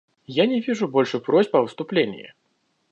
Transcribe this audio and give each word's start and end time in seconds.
Я 0.25 0.47
не 0.47 0.61
вижу 0.61 0.87
больше 0.87 1.19
просьб 1.19 1.55
о 1.55 1.61
выступлении. 1.61 2.33